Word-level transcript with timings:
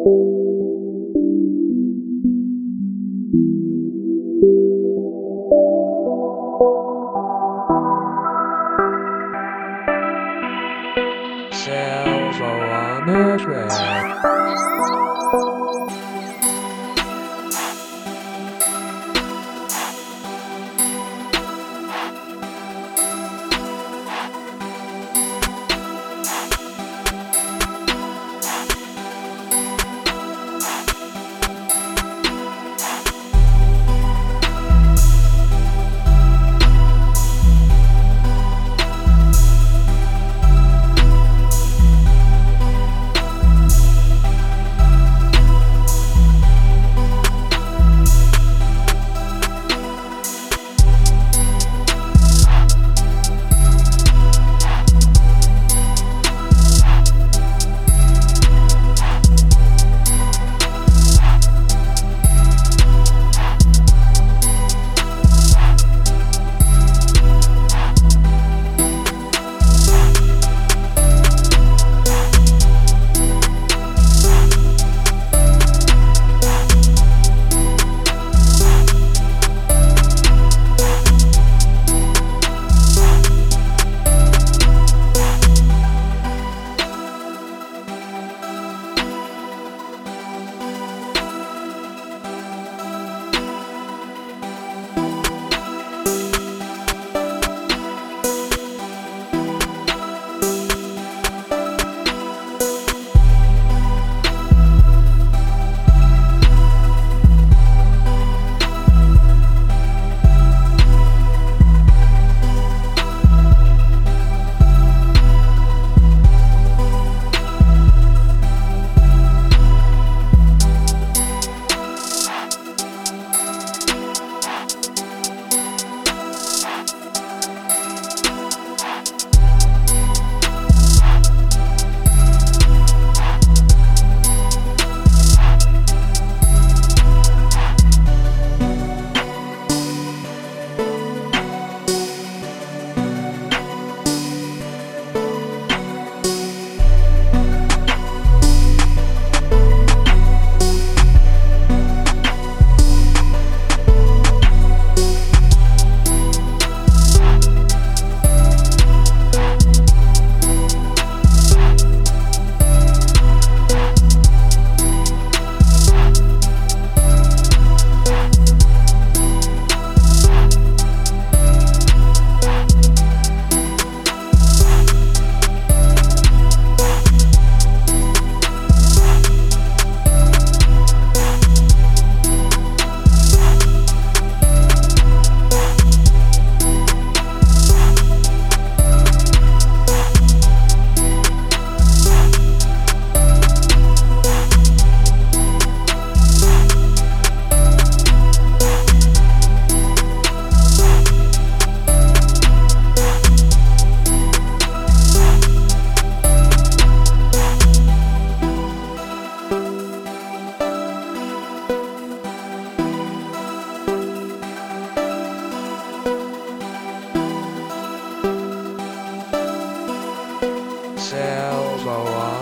Sails 0.00 0.08
on 12.40 13.06
the 13.06 13.36
track. 13.44 13.99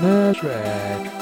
The 0.00 0.32
track. 0.34 1.19